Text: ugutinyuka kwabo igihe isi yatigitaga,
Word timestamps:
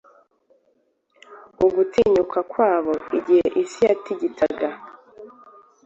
ugutinyuka 1.65 2.39
kwabo 2.51 2.93
igihe 3.17 3.47
isi 3.63 3.79
yatigitaga, 3.87 4.69